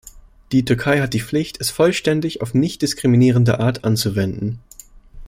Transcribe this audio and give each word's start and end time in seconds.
Die 0.51 0.65
Türkei 0.65 0.99
hat 0.99 1.13
die 1.13 1.19
Pflicht, 1.21 1.61
es 1.61 1.69
vollständig, 1.69 2.41
auf 2.41 2.55
nicht 2.55 2.81
diskriminierende 2.81 3.59
Art 3.59 3.83
anzuwenden. 3.83 4.57